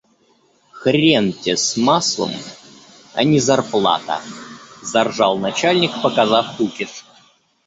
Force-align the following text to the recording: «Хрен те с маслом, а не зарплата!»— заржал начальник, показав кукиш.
«Хрен 0.79 1.25
те 1.43 1.53
с 1.57 1.77
маслом, 1.77 2.31
а 3.13 3.23
не 3.23 3.39
зарплата!»— 3.39 4.19
заржал 4.91 5.37
начальник, 5.37 5.91
показав 6.01 6.57
кукиш. 6.57 7.05